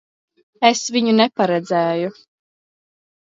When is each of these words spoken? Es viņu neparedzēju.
Es 0.69 0.79
viņu 0.95 1.13
neparedzēju. 1.19 2.09